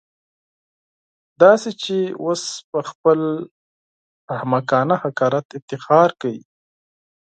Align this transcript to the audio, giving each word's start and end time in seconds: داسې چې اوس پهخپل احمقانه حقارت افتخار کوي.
داسې 1.41 1.69
چې 1.83 1.97
اوس 2.25 2.43
پهخپل 2.71 3.21
احمقانه 4.35 4.95
حقارت 5.03 5.47
افتخار 5.57 6.09
کوي. 6.21 6.41